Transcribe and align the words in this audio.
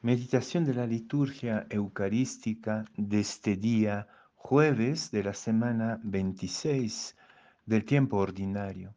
Meditación 0.00 0.64
de 0.64 0.74
la 0.74 0.86
liturgia 0.86 1.66
eucarística 1.70 2.84
de 2.96 3.18
este 3.18 3.56
día, 3.56 4.06
jueves 4.36 5.10
de 5.10 5.24
la 5.24 5.34
semana 5.34 5.98
26 6.04 7.16
del 7.66 7.84
tiempo 7.84 8.18
ordinario. 8.18 8.94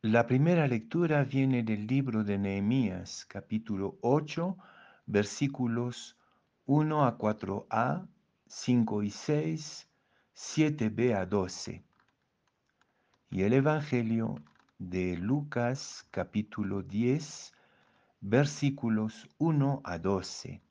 La 0.00 0.26
primera 0.26 0.66
lectura 0.66 1.24
viene 1.24 1.62
del 1.62 1.86
libro 1.86 2.24
de 2.24 2.38
Nehemías, 2.38 3.26
capítulo 3.26 3.98
8, 4.00 4.56
versículos 5.04 6.16
1 6.64 7.04
a 7.04 7.18
4a, 7.18 8.08
5 8.46 9.02
y 9.02 9.10
6, 9.10 9.88
7b 10.34 11.14
a 11.14 11.26
12. 11.26 11.84
Y 13.30 13.42
el 13.42 13.52
Evangelio 13.52 14.36
de 14.78 15.18
Lucas, 15.18 16.06
capítulo 16.10 16.80
10, 16.80 17.52
versículos 18.20 19.28
1 19.38 19.80
a 19.82 19.98
12. 19.98 20.62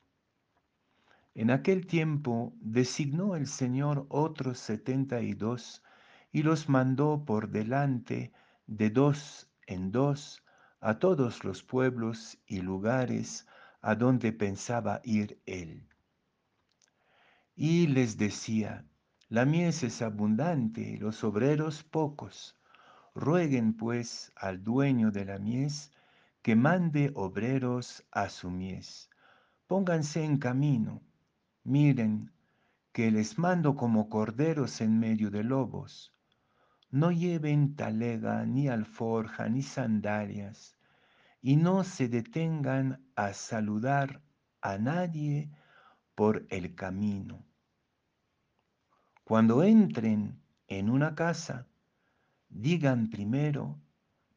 En 1.34 1.50
aquel 1.50 1.86
tiempo 1.86 2.52
designó 2.60 3.34
el 3.34 3.46
Señor 3.46 4.06
otros 4.08 4.58
setenta 4.58 5.20
y 5.20 5.34
dos 5.34 5.82
y 6.32 6.42
los 6.42 6.68
mandó 6.68 7.24
por 7.24 7.48
delante 7.48 8.32
de 8.66 8.90
dos 8.90 9.48
en 9.66 9.90
dos 9.90 10.44
a 10.80 10.98
todos 10.98 11.44
los 11.44 11.62
pueblos 11.62 12.38
y 12.46 12.60
lugares 12.60 13.46
a 13.80 13.94
donde 13.94 14.32
pensaba 14.32 15.00
ir 15.02 15.40
él. 15.46 15.88
Y 17.56 17.88
les 17.88 18.16
decía, 18.16 18.84
la 19.28 19.44
mies 19.44 19.82
es 19.82 20.02
abundante 20.02 20.96
los 20.98 21.24
obreros 21.24 21.82
pocos. 21.82 22.56
Rueguen 23.14 23.76
pues 23.76 24.32
al 24.36 24.62
dueño 24.62 25.10
de 25.10 25.24
la 25.24 25.38
mies 25.38 25.92
que 26.42 26.56
mande 26.56 27.12
obreros 27.14 28.04
a 28.10 28.28
su 28.28 28.50
mies. 28.50 29.10
Pónganse 29.66 30.24
en 30.24 30.38
camino, 30.38 31.02
miren 31.64 32.32
que 32.92 33.10
les 33.10 33.38
mando 33.38 33.76
como 33.76 34.08
corderos 34.08 34.80
en 34.80 34.98
medio 34.98 35.30
de 35.30 35.44
lobos. 35.44 36.12
No 36.90 37.12
lleven 37.12 37.76
talega, 37.76 38.44
ni 38.46 38.68
alforja, 38.68 39.48
ni 39.48 39.62
sandalias, 39.62 40.76
y 41.40 41.56
no 41.56 41.84
se 41.84 42.08
detengan 42.08 43.04
a 43.14 43.32
saludar 43.32 44.22
a 44.60 44.76
nadie 44.78 45.50
por 46.14 46.46
el 46.50 46.74
camino. 46.74 47.46
Cuando 49.24 49.62
entren 49.62 50.42
en 50.66 50.90
una 50.90 51.14
casa, 51.14 51.68
digan 52.48 53.08
primero 53.08 53.80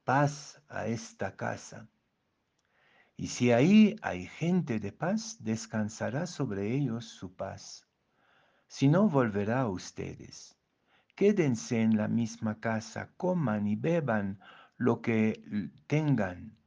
paz 0.04 0.62
a 0.70 0.86
esta 0.86 1.36
casa. 1.36 1.90
Y 3.16 3.28
si 3.28 3.52
ahí 3.52 3.96
hay 4.02 4.26
gente 4.26 4.80
de 4.80 4.92
paz, 4.92 5.38
descansará 5.40 6.26
sobre 6.26 6.72
ellos 6.72 7.06
su 7.06 7.36
paz. 7.36 7.88
Si 8.68 8.88
no, 8.88 9.08
volverá 9.08 9.62
a 9.62 9.70
ustedes. 9.70 10.58
Quédense 11.16 11.82
en 11.82 11.96
la 11.96 12.08
misma 12.08 12.60
casa, 12.60 13.12
coman 13.18 13.68
y 13.68 13.76
beban 13.76 14.40
lo 14.78 15.02
que 15.02 15.44
tengan, 15.86 16.58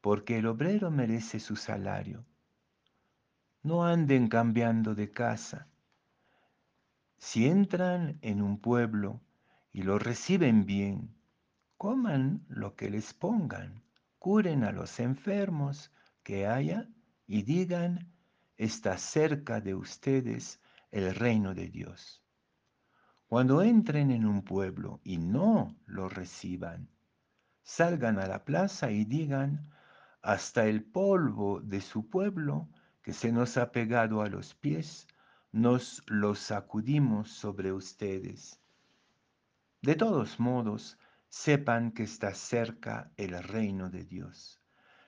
porque 0.00 0.38
el 0.38 0.46
obrero 0.46 0.90
merece 0.90 1.38
su 1.38 1.54
salario. 1.54 2.24
No 3.62 3.84
anden 3.84 4.28
cambiando 4.28 4.94
de 4.94 5.10
casa. 5.10 5.68
Si 7.18 7.46
entran 7.46 8.18
en 8.22 8.40
un 8.40 8.58
pueblo 8.58 9.20
y 9.70 9.82
lo 9.82 9.98
reciben 9.98 10.64
bien, 10.64 11.14
coman 11.76 12.46
lo 12.48 12.74
que 12.74 12.88
les 12.88 13.12
pongan 13.12 13.82
curen 14.18 14.64
a 14.64 14.72
los 14.72 15.00
enfermos 15.00 15.92
que 16.22 16.46
haya 16.46 16.88
y 17.26 17.42
digan, 17.42 18.12
está 18.56 18.98
cerca 18.98 19.60
de 19.60 19.74
ustedes 19.74 20.60
el 20.90 21.14
reino 21.14 21.54
de 21.54 21.68
Dios. 21.68 22.22
Cuando 23.26 23.62
entren 23.62 24.10
en 24.10 24.24
un 24.24 24.42
pueblo 24.42 25.00
y 25.04 25.18
no 25.18 25.76
lo 25.86 26.08
reciban, 26.08 26.88
salgan 27.62 28.18
a 28.18 28.26
la 28.26 28.44
plaza 28.44 28.90
y 28.90 29.04
digan, 29.04 29.70
hasta 30.22 30.66
el 30.66 30.82
polvo 30.82 31.60
de 31.60 31.80
su 31.80 32.08
pueblo 32.08 32.68
que 33.02 33.12
se 33.12 33.30
nos 33.30 33.56
ha 33.56 33.70
pegado 33.70 34.22
a 34.22 34.28
los 34.28 34.54
pies, 34.54 35.06
nos 35.52 36.02
lo 36.06 36.34
sacudimos 36.34 37.30
sobre 37.30 37.72
ustedes. 37.72 38.60
De 39.82 39.94
todos 39.94 40.40
modos, 40.40 40.98
sepan 41.28 41.92
que 41.92 42.04
está 42.04 42.34
cerca 42.34 43.12
el 43.16 43.42
reino 43.42 43.90
de 43.90 44.04
Dios. 44.04 44.60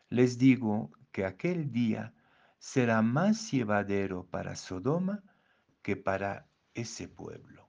Les 0.09 0.39
digo 0.39 0.91
que 1.13 1.25
aquel 1.25 1.73
día 1.73 2.15
será 2.59 3.03
más 3.03 3.51
llevadero 3.51 4.27
para 4.27 4.55
Sodoma 4.55 5.23
que 5.83 5.97
para 5.97 6.47
ese 6.75 7.09
pueblo. 7.09 7.69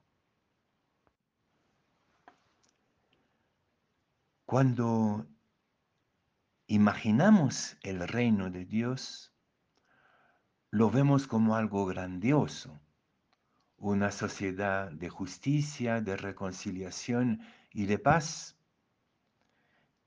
Cuando 4.44 5.26
imaginamos 6.66 7.78
el 7.82 8.06
reino 8.06 8.50
de 8.50 8.66
Dios, 8.66 9.32
lo 10.70 10.90
vemos 10.90 11.26
como 11.26 11.56
algo 11.56 11.86
grandioso, 11.86 12.78
una 13.76 14.10
sociedad 14.10 14.90
de 14.90 15.08
justicia, 15.08 16.00
de 16.02 16.16
reconciliación 16.16 17.40
y 17.72 17.86
de 17.86 17.98
paz. 17.98 18.56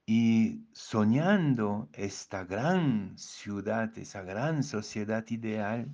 Y 0.06 0.68
soñando 0.74 1.90
esta 1.94 2.44
gran 2.44 3.18
ciudad, 3.18 3.98
esa 3.98 4.22
gran 4.22 4.64
sociedad 4.64 5.26
ideal 5.30 5.90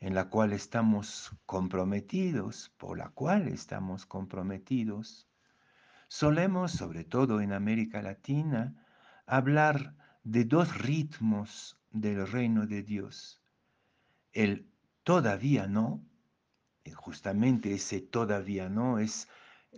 en 0.00 0.14
la 0.14 0.28
cual 0.28 0.52
estamos 0.52 1.32
comprometidos, 1.46 2.72
por 2.76 2.98
la 2.98 3.08
cual 3.08 3.48
estamos 3.48 4.06
comprometidos, 4.06 5.26
solemos, 6.08 6.72
sobre 6.72 7.04
todo 7.04 7.40
en 7.40 7.52
América 7.52 8.02
Latina, 8.02 8.74
hablar 9.26 9.96
de 10.22 10.44
dos 10.44 10.76
ritmos 10.78 11.78
del 11.90 12.26
reino 12.28 12.66
de 12.66 12.82
Dios. 12.82 13.42
El 14.32 14.68
todavía 15.02 15.66
no, 15.66 16.04
justamente 16.94 17.72
ese 17.72 18.00
todavía 18.00 18.68
no 18.68 18.98
es 18.98 19.28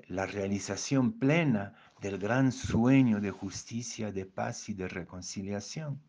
la 0.07 0.27
realización 0.27 1.19
plena 1.19 1.75
del 2.01 2.19
gran 2.19 2.53
sueño 2.53 3.21
de 3.21 3.31
justicia, 3.31 4.13
de 4.13 4.27
paz 4.27 4.69
y 4.69 4.75
de 4.75 4.89
reconciliación. 4.89 6.01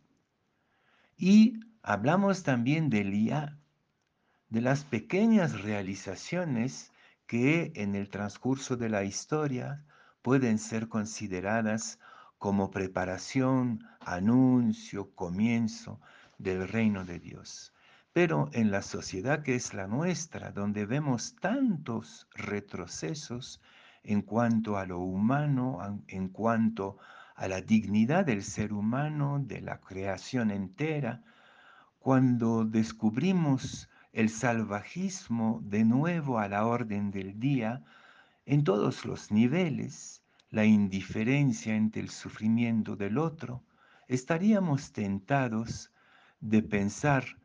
Y 1.18 1.60
hablamos 1.82 2.44
también 2.44 2.90
del 2.90 3.12
ya, 3.26 3.58
de 4.50 4.62
las 4.62 4.84
pequeñas 4.84 5.62
realizaciones 5.62 6.92
que 7.28 7.72
en 7.76 7.96
el 7.96 8.10
transcurso 8.10 8.78
de 8.78 8.90
la 8.90 9.04
historia 9.04 9.86
pueden 10.22 10.60
ser 10.60 10.90
consideradas 10.90 12.00
como 12.38 12.72
preparación, 12.72 13.86
anuncio, 14.00 15.12
comienzo 15.14 16.00
del 16.38 16.68
reino 16.68 17.06
de 17.06 17.20
Dios. 17.20 17.74
Pero 18.14 18.50
en 18.54 18.72
la 18.72 18.82
sociedad 18.82 19.44
que 19.44 19.56
es 19.56 19.74
la 19.74 19.88
nuestra, 19.88 20.52
donde 20.52 20.86
vemos 20.86 21.36
tantos 21.36 22.28
retrocesos, 22.34 23.62
en 24.04 24.22
cuanto 24.22 24.78
a 24.78 24.86
lo 24.86 25.00
humano, 25.00 26.02
en 26.08 26.30
cuanto 26.30 26.98
a 27.36 27.48
la 27.48 27.62
dignidad 27.62 28.26
del 28.26 28.44
ser 28.44 28.74
humano, 28.74 29.40
de 29.40 29.62
la 29.62 29.80
creación 29.80 30.52
entera, 30.52 31.24
cuando 32.00 32.66
descubrimos 32.66 33.90
el 34.14 34.30
salvajismo 34.30 35.62
de 35.64 35.86
nuevo 35.86 36.40
a 36.40 36.48
la 36.48 36.66
orden 36.66 37.12
del 37.12 37.40
día, 37.40 37.84
en 38.46 38.64
todos 38.64 39.06
los 39.06 39.32
niveles, 39.32 40.24
la 40.50 40.66
indiferencia 40.66 41.76
ante 41.76 42.00
el 42.00 42.10
sufrimiento 42.10 42.96
del 42.96 43.18
otro, 43.18 43.64
estaríamos 44.08 44.92
tentados 44.92 45.92
de 46.40 46.64
pensar 46.64 47.38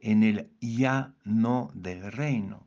en 0.00 0.22
el 0.22 0.50
ya 0.60 1.14
no 1.24 1.70
del 1.74 2.12
reino, 2.12 2.66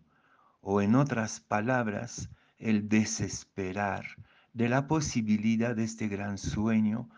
o 0.62 0.81
en 0.81 0.96
otras 0.96 1.39
palabras, 1.39 2.30
el 2.63 2.88
desesperar 2.88 4.06
de 4.54 4.69
la 4.69 4.88
posibilidad 4.88 5.75
de 5.75 5.83
este 5.83 6.07
gran 6.07 6.38
sueño 6.38 7.10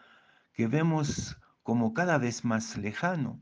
que 0.54 0.66
vemos 0.66 1.38
como 1.62 1.94
cada 1.94 2.18
vez 2.18 2.44
más 2.44 2.78
lejano 2.78 3.40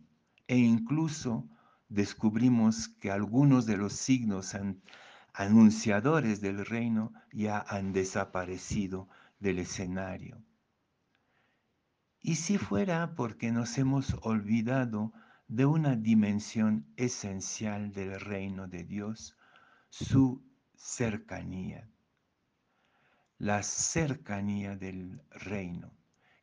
e 0.48 0.58
incluso 0.58 1.48
descubrimos 1.88 2.90
que 2.90 3.10
algunos 3.10 3.66
de 3.66 3.78
los 3.78 3.94
signos 3.94 4.54
anunciadores 5.34 6.42
del 6.42 6.66
reino 6.66 7.14
ya 7.32 7.60
han 7.70 7.94
desaparecido 7.94 9.08
del 9.40 9.60
escenario. 9.60 10.44
Y 12.20 12.36
si 12.36 12.58
fuera 12.58 13.16
porque 13.16 13.52
nos 13.52 13.78
hemos 13.78 14.14
olvidado 14.24 15.14
de 15.48 15.66
una 15.66 15.96
dimensión 15.96 16.86
esencial 16.98 17.94
del 17.94 18.20
reino 18.20 18.68
de 18.68 18.84
Dios, 18.84 19.38
su 19.90 20.44
cercanía 20.76 21.93
la 23.44 23.62
cercanía 23.62 24.78
del 24.78 25.22
reino. 25.30 25.92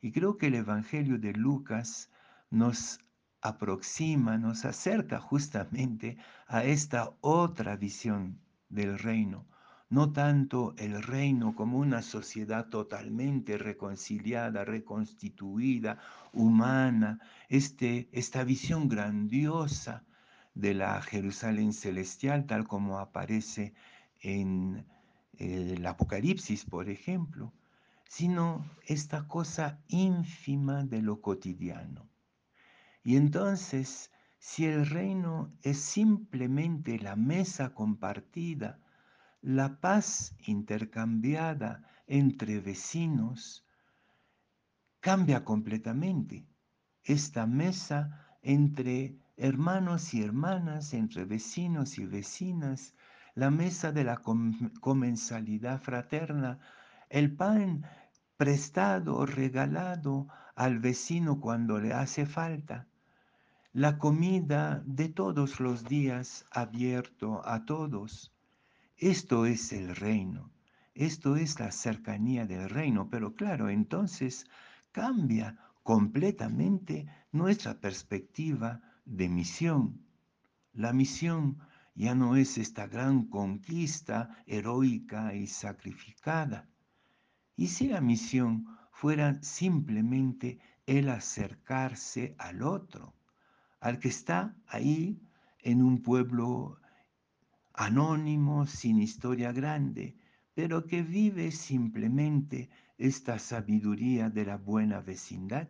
Y 0.03 0.13
creo 0.13 0.37
que 0.37 0.49
el 0.49 0.57
Evangelio 0.57 1.19
de 1.19 1.33
Lucas 1.33 2.11
nos 2.51 3.01
aproxima, 3.41 4.37
nos 4.37 4.67
acerca 4.67 5.19
justamente 5.19 6.19
a 6.47 6.63
esta 6.63 7.11
otra 7.23 7.77
visión 7.77 8.39
del 8.69 8.99
reino. 8.99 9.47
No 9.89 10.13
tanto 10.13 10.75
el 10.77 11.03
reino 11.03 11.57
como 11.57 11.79
una 11.79 12.03
sociedad 12.03 12.69
totalmente 12.69 13.57
reconciliada, 13.57 14.67
reconstituida, 14.67 15.99
humana, 16.35 17.19
este, 17.49 18.11
esta 18.13 18.45
visión 18.45 18.91
grandiosa 18.91 20.05
de 20.53 20.75
la 20.75 21.01
Jerusalén 21.01 21.73
celestial, 21.73 22.45
tal 22.45 22.69
como 22.69 22.99
aparece 22.99 23.73
en 24.21 24.85
el 25.41 25.87
Apocalipsis, 25.87 26.65
por 26.65 26.89
ejemplo, 26.91 27.53
sino 28.07 28.71
esta 28.87 29.27
cosa 29.27 29.81
ínfima 29.89 30.85
de 30.85 31.01
lo 31.01 31.21
cotidiano. 31.21 32.09
Y 33.03 33.17
entonces, 33.17 34.11
si 34.39 34.67
el 34.67 34.87
reino 34.87 35.53
es 35.63 35.81
simplemente 35.81 36.99
la 36.99 37.17
mesa 37.17 37.73
compartida, 37.73 38.79
la 39.41 39.81
paz 39.81 40.35
intercambiada 40.45 41.89
entre 42.07 42.61
vecinos, 42.61 43.65
cambia 45.01 45.45
completamente. 45.45 46.47
Esta 47.03 47.47
mesa 47.47 48.37
entre 48.43 49.17
hermanos 49.37 50.13
y 50.13 50.23
hermanas, 50.23 50.93
entre 50.93 51.25
vecinos 51.25 51.99
y 51.99 52.05
vecinas, 52.05 52.95
la 53.35 53.51
mesa 53.51 53.93
de 53.93 54.05
la 54.05 54.21
comensalidad 54.81 55.81
fraterna, 55.81 56.59
el 57.09 57.35
pan 57.35 57.85
prestado 58.37 59.17
o 59.17 59.27
regalado 59.27 60.29
al 60.55 60.79
vecino 60.79 61.41
cuando 61.41 61.79
le 61.79 61.93
hace 61.93 62.27
falta, 62.27 62.87
la 63.73 63.99
comida 63.99 64.83
de 64.85 65.09
todos 65.09 65.61
los 65.61 65.85
días 65.85 66.45
abierto 66.51 67.47
a 67.47 67.65
todos. 67.65 68.33
Esto 68.97 69.47
es 69.47 69.73
el 69.73 69.95
reino, 69.95 70.51
esto 70.95 71.37
es 71.37 71.61
la 71.61 71.71
cercanía 71.71 72.47
del 72.47 72.69
reino, 72.69 73.09
pero 73.11 73.35
claro, 73.35 73.69
entonces 73.71 74.47
cambia 74.93 75.57
completamente 75.83 77.07
nuestra 77.33 77.75
perspectiva 77.81 78.81
de 79.05 79.29
misión. 79.29 80.01
La 80.73 80.93
misión 80.93 81.59
ya 82.01 82.15
no 82.15 82.35
es 82.35 82.57
esta 82.57 82.87
gran 82.87 83.27
conquista 83.27 84.31
heroica 84.47 85.35
y 85.35 85.47
sacrificada. 85.47 86.67
Y 87.57 87.67
si 87.67 87.89
la 87.89 88.01
misión 88.01 88.67
fuera 88.91 89.43
simplemente 89.43 90.59
el 90.87 91.11
acercarse 91.11 92.35
al 92.39 92.63
otro, 92.63 93.13
al 93.81 93.99
que 93.99 94.09
está 94.09 94.57
ahí 94.67 95.21
en 95.59 95.83
un 95.83 96.03
pueblo 96.03 96.81
anónimo, 97.75 98.67
sin 98.67 98.99
historia 98.99 99.53
grande, 99.53 100.17
pero 100.55 100.87
que 100.87 101.03
vive 101.03 101.51
simplemente 101.51 102.71
esta 102.97 103.39
sabiduría 103.39 104.31
de 104.31 104.47
la 104.47 104.57
buena 104.57 105.03
vecindad, 105.03 105.69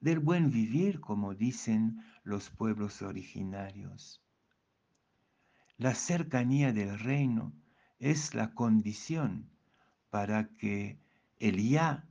del 0.00 0.20
buen 0.20 0.50
vivir, 0.50 1.00
como 1.00 1.34
dicen 1.34 2.02
los 2.24 2.48
pueblos 2.48 3.02
originarios. 3.02 4.25
La 5.78 5.94
cercanía 5.94 6.72
del 6.72 6.98
reino 6.98 7.52
es 7.98 8.34
la 8.34 8.54
condición 8.54 9.50
para 10.08 10.48
que 10.56 10.98
el 11.38 11.68
ya 11.68 12.08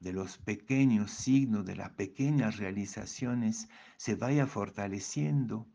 de 0.00 0.12
los 0.12 0.36
pequeños 0.36 1.10
signos, 1.10 1.64
de 1.64 1.76
las 1.76 1.92
pequeñas 1.92 2.58
realizaciones, 2.58 3.70
se 3.96 4.16
vaya 4.16 4.46
fortaleciendo 4.46 5.66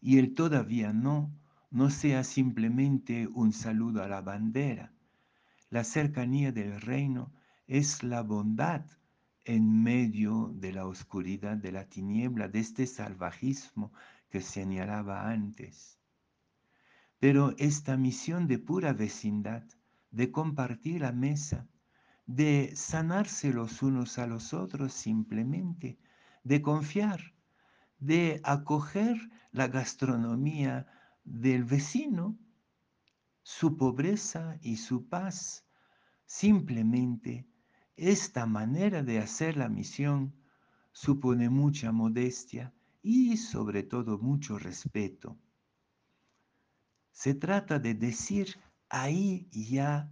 y 0.00 0.18
el 0.18 0.32
todavía 0.32 0.94
no, 0.94 1.30
no 1.70 1.90
sea 1.90 2.24
simplemente 2.24 3.26
un 3.26 3.52
saludo 3.52 4.02
a 4.02 4.08
la 4.08 4.22
bandera. 4.22 4.94
La 5.68 5.84
cercanía 5.84 6.52
del 6.52 6.80
reino 6.80 7.34
es 7.66 8.02
la 8.02 8.22
bondad 8.22 8.86
en 9.44 9.82
medio 9.82 10.54
de 10.54 10.72
la 10.72 10.86
oscuridad 10.86 11.58
de 11.58 11.72
la 11.72 11.84
tiniebla, 11.84 12.48
de 12.48 12.60
este 12.60 12.86
salvajismo 12.86 13.92
que 14.30 14.40
señalaba 14.40 15.28
antes. 15.28 16.01
Pero 17.22 17.54
esta 17.56 17.96
misión 17.96 18.48
de 18.48 18.58
pura 18.58 18.92
vecindad, 18.92 19.62
de 20.10 20.32
compartir 20.32 21.02
la 21.02 21.12
mesa, 21.12 21.68
de 22.26 22.72
sanarse 22.74 23.52
los 23.52 23.80
unos 23.80 24.18
a 24.18 24.26
los 24.26 24.52
otros 24.52 24.92
simplemente, 24.92 26.00
de 26.42 26.60
confiar, 26.60 27.20
de 28.00 28.40
acoger 28.42 29.30
la 29.52 29.68
gastronomía 29.68 30.88
del 31.22 31.62
vecino, 31.62 32.36
su 33.44 33.76
pobreza 33.76 34.58
y 34.60 34.78
su 34.78 35.08
paz. 35.08 35.64
Simplemente 36.26 37.46
esta 37.94 38.46
manera 38.46 39.04
de 39.04 39.20
hacer 39.20 39.56
la 39.56 39.68
misión 39.68 40.34
supone 40.90 41.50
mucha 41.50 41.92
modestia 41.92 42.74
y 43.00 43.36
sobre 43.36 43.84
todo 43.84 44.18
mucho 44.18 44.58
respeto. 44.58 45.38
Se 47.12 47.34
trata 47.34 47.78
de 47.78 47.94
decir, 47.94 48.58
ahí 48.88 49.48
ya 49.52 50.10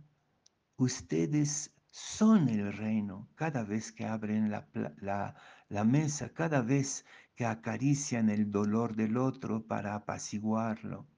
ustedes 0.77 1.75
son 1.91 2.49
el 2.49 2.73
reino 2.73 3.29
cada 3.35 3.65
vez 3.65 3.91
que 3.91 4.05
abren 4.05 4.51
la, 4.51 5.85
mesa, 5.85 6.29
cada 6.29 6.61
vez 6.61 7.05
que 7.35 7.47
acarician 7.47 8.29
el 8.29 8.51
dolor 8.51 8.95
del 8.95 9.17
otro 9.17 9.67
para 9.67 9.95
apaciguarlo, 9.95 11.09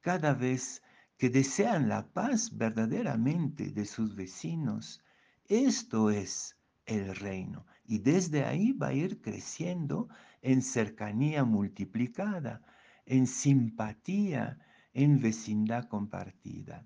cada 0.00 0.34
vez 0.34 0.82
que 1.16 1.30
desean 1.30 1.88
la 1.88 2.06
paz 2.12 2.56
verdaderamente 2.56 3.70
de 3.70 3.86
sus 3.86 4.14
vecinos. 4.14 5.02
Esto 5.48 6.10
es 6.10 6.56
el 6.86 7.16
reino 7.16 7.66
y 7.84 7.98
desde 7.98 8.44
ahí 8.44 8.72
va 8.72 8.88
a 8.88 8.92
ir 8.92 9.20
creciendo 9.20 10.08
en 10.42 10.62
cercanía 10.62 11.44
multiplicada, 11.44 12.62
en 13.04 13.26
simpatía, 13.26 14.58
en 15.04 15.20
vecindad 15.20 15.84
compartida. 15.86 16.84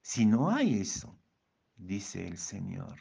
Si 0.00 0.24
no 0.24 0.48
hay 0.48 0.80
eso, 0.80 1.18
dice 1.76 2.26
el 2.26 2.38
Señor. 2.38 2.98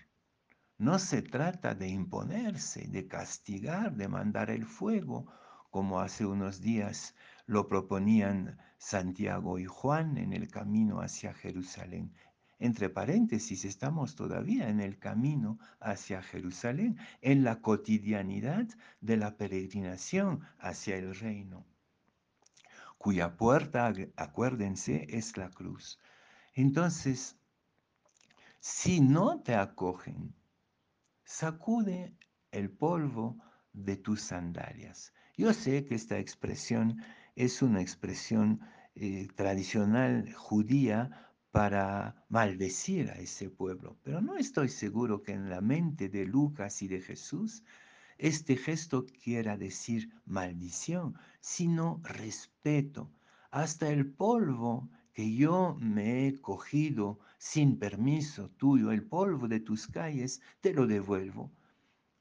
No 0.77 0.99
se 0.99 1.21
trata 1.21 1.73
de 1.73 1.87
imponerse, 1.87 2.89
de 2.89 3.07
castigar, 3.07 3.95
de 3.95 4.09
mandar 4.09 4.49
el 4.49 4.65
fuego, 4.65 5.31
como 5.69 6.01
hace 6.01 6.25
unos 6.25 6.59
días 6.59 7.15
lo 7.45 7.69
proponían 7.69 8.57
Santiago 8.77 9.57
y 9.57 9.67
Juan 9.67 10.17
en 10.17 10.33
el 10.33 10.49
camino 10.49 10.99
hacia 10.99 11.33
Jerusalén. 11.33 12.13
Entre 12.59 12.89
paréntesis, 12.89 13.63
estamos 13.63 14.17
todavía 14.17 14.67
en 14.67 14.81
el 14.81 14.99
camino 14.99 15.59
hacia 15.79 16.21
Jerusalén, 16.21 16.97
en 17.21 17.45
la 17.45 17.61
cotidianidad 17.61 18.67
de 18.99 19.15
la 19.15 19.37
peregrinación 19.37 20.41
hacia 20.59 20.97
el 20.97 21.15
reino, 21.15 21.70
cuya 23.01 23.35
puerta, 23.35 23.91
acuérdense, 24.15 25.07
es 25.09 25.35
la 25.35 25.49
cruz. 25.49 25.97
Entonces, 26.53 27.35
si 28.59 29.01
no 29.01 29.41
te 29.41 29.55
acogen, 29.55 30.35
sacude 31.23 32.15
el 32.51 32.69
polvo 32.69 33.37
de 33.73 33.95
tus 33.95 34.21
sandalias. 34.21 35.13
Yo 35.35 35.51
sé 35.51 35.83
que 35.83 35.95
esta 35.95 36.19
expresión 36.19 37.01
es 37.35 37.63
una 37.63 37.81
expresión 37.81 38.61
eh, 38.93 39.27
tradicional 39.35 40.31
judía 40.33 41.31
para 41.49 42.23
maldecir 42.29 43.09
a 43.09 43.15
ese 43.15 43.49
pueblo, 43.49 43.97
pero 44.03 44.21
no 44.21 44.37
estoy 44.37 44.69
seguro 44.69 45.23
que 45.23 45.31
en 45.31 45.49
la 45.49 45.61
mente 45.61 46.07
de 46.07 46.25
Lucas 46.25 46.83
y 46.83 46.87
de 46.87 47.01
Jesús 47.01 47.63
este 48.21 48.55
gesto 48.55 49.07
quiera 49.23 49.57
decir 49.57 50.11
maldición, 50.25 51.17
sino 51.39 51.99
respeto. 52.03 53.09
Hasta 53.49 53.89
el 53.89 54.13
polvo 54.13 54.87
que 55.11 55.33
yo 55.33 55.75
me 55.79 56.27
he 56.27 56.39
cogido 56.39 57.19
sin 57.39 57.79
permiso 57.79 58.49
tuyo, 58.51 58.91
el 58.91 59.03
polvo 59.03 59.47
de 59.47 59.59
tus 59.59 59.87
calles, 59.87 60.39
te 60.59 60.71
lo 60.71 60.85
devuelvo. 60.85 61.51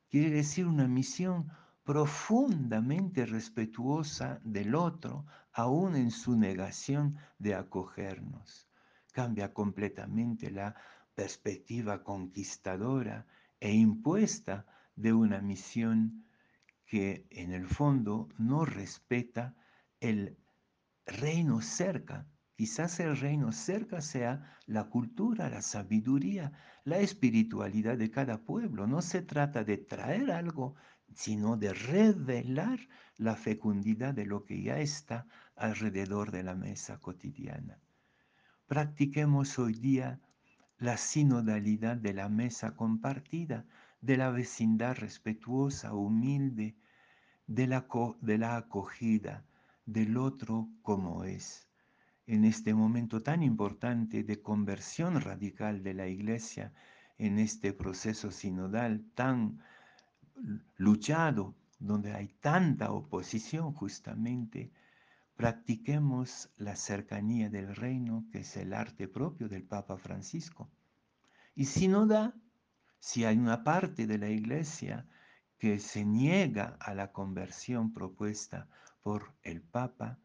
Quiere 0.08 0.30
decir 0.30 0.66
una 0.66 0.88
misión 0.88 1.50
profundamente 1.84 3.26
respetuosa 3.26 4.40
del 4.42 4.74
otro, 4.74 5.26
aún 5.52 5.96
en 5.96 6.10
su 6.10 6.34
negación 6.34 7.18
de 7.38 7.54
acogernos. 7.54 8.70
Cambia 9.12 9.52
completamente 9.52 10.50
la 10.50 10.74
perspectiva 11.14 12.02
conquistadora 12.02 13.26
e 13.60 13.74
impuesta 13.74 14.64
de 15.00 15.12
una 15.12 15.40
misión 15.40 16.24
que 16.86 17.26
en 17.30 17.52
el 17.52 17.66
fondo 17.66 18.28
no 18.38 18.64
respeta 18.64 19.54
el 20.00 20.36
reino 21.06 21.60
cerca 21.60 22.26
Quizás 22.60 23.00
el 23.00 23.16
reino 23.16 23.52
cerca 23.52 24.02
sea 24.02 24.58
la 24.66 24.90
cultura, 24.90 25.48
la 25.48 25.62
sabiduría, 25.62 26.52
la 26.84 26.98
espiritualidad 26.98 27.96
de 27.96 28.10
cada 28.10 28.44
pueblo. 28.44 28.86
No 28.86 29.00
se 29.00 29.22
trata 29.22 29.64
de 29.64 29.78
traer 29.78 30.30
algo 30.30 30.74
sino 31.14 31.56
de 31.56 31.72
revelar 31.72 32.78
la 33.16 33.34
fecundidad 33.34 34.12
de 34.12 34.26
lo 34.26 34.44
que 34.44 34.60
ya 34.60 34.78
está 34.78 35.26
alrededor 35.56 36.32
de 36.32 36.42
la 36.42 36.54
mesa 36.54 36.98
cotidiana. 36.98 37.80
Practiquemos 38.66 39.58
hoy 39.58 39.72
día 39.72 40.20
la 40.76 40.98
sinodalidad 40.98 41.96
de 41.96 42.12
la 42.12 42.28
mesa 42.28 42.76
compartida, 42.76 43.64
de 44.00 44.16
la 44.16 44.30
vecindad 44.30 44.96
respetuosa, 44.96 45.94
humilde, 45.94 46.76
de 47.46 47.66
la, 47.66 47.86
de 48.20 48.38
la 48.38 48.56
acogida 48.56 49.44
del 49.84 50.16
otro 50.16 50.68
como 50.82 51.24
es. 51.24 51.68
En 52.26 52.44
este 52.44 52.74
momento 52.74 53.22
tan 53.22 53.42
importante 53.42 54.22
de 54.22 54.40
conversión 54.40 55.20
radical 55.20 55.82
de 55.82 55.94
la 55.94 56.06
Iglesia, 56.06 56.72
en 57.18 57.38
este 57.38 57.72
proceso 57.72 58.30
sinodal 58.30 59.04
tan 59.14 59.60
luchado, 60.76 61.54
donde 61.78 62.12
hay 62.14 62.28
tanta 62.40 62.92
oposición 62.92 63.72
justamente, 63.72 64.70
practiquemos 65.34 66.50
la 66.56 66.76
cercanía 66.76 67.50
del 67.50 67.74
reino, 67.74 68.26
que 68.30 68.40
es 68.40 68.56
el 68.56 68.74
arte 68.74 69.08
propio 69.08 69.48
del 69.48 69.64
Papa 69.64 69.96
Francisco. 69.96 70.70
Y 71.54 71.64
si 71.64 71.88
no 71.88 72.06
da, 72.06 72.34
si 73.00 73.24
hay 73.24 73.38
una 73.38 73.64
parte 73.64 74.06
de 74.06 74.18
la 74.18 74.28
iglesia 74.28 75.06
que 75.58 75.78
se 75.78 76.04
niega 76.04 76.76
a 76.80 76.94
la 76.94 77.12
conversión 77.12 77.92
propuesta 77.92 78.68
por 79.02 79.34
el 79.42 79.62
Papa, 79.62 80.18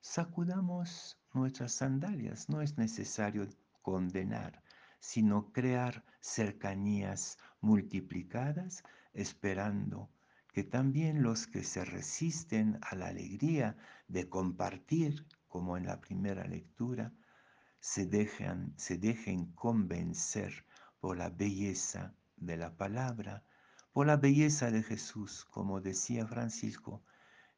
sacudamos 0.00 1.18
nuestras 1.32 1.72
sandalias. 1.72 2.48
No 2.48 2.60
es 2.60 2.76
necesario 2.76 3.48
condenar, 3.82 4.62
sino 4.98 5.50
crear 5.52 6.04
cercanías 6.20 7.38
multiplicadas, 7.62 8.84
esperando 9.14 10.10
que 10.52 10.62
también 10.62 11.22
los 11.22 11.46
que 11.46 11.64
se 11.64 11.84
resisten 11.84 12.78
a 12.82 12.96
la 12.96 13.08
alegría 13.08 13.76
de 14.08 14.28
compartir, 14.28 15.26
como 15.48 15.76
en 15.76 15.86
la 15.86 16.00
primera 16.00 16.44
lectura, 16.44 17.12
se, 17.80 18.08
se 18.76 18.98
dejen 18.98 19.52
convencer 19.52 20.66
por 21.00 21.16
la 21.16 21.30
belleza 21.30 22.14
de 22.36 22.56
la 22.56 22.76
palabra, 22.76 23.42
por 23.92 24.06
la 24.06 24.16
belleza 24.16 24.70
de 24.70 24.82
Jesús, 24.82 25.44
como 25.46 25.80
decía 25.80 26.26
Francisco, 26.26 27.02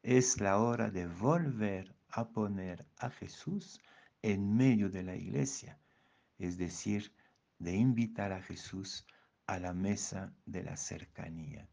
es 0.03 0.41
la 0.41 0.59
hora 0.59 0.91
de 0.91 1.07
volver 1.07 1.95
a 2.09 2.29
poner 2.29 2.87
a 2.99 3.11
Jesús 3.11 3.81
en 4.23 4.57
medio 4.57 4.91
de 4.91 5.03
la 5.03 5.17
iglesia, 5.17 5.79
es 6.39 6.57
decir, 6.57 7.13
de 7.59 7.75
invitar 7.75 8.33
a 8.33 8.43
Jesús 8.43 9.07
a 9.47 9.59
la 9.59 9.73
mesa 9.73 10.33
de 10.47 10.63
la 10.63 10.77
cercanía. 10.77 11.69